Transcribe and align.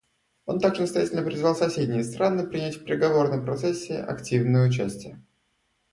Он 0.47 0.59
также 0.59 0.81
настоятельно 0.81 1.21
призвал 1.21 1.55
соседние 1.55 2.03
страны 2.03 2.47
принять 2.47 2.75
в 2.75 2.83
переговорном 2.85 3.45
процессе 3.45 3.99
активное 4.01 4.67
участие. 4.67 5.21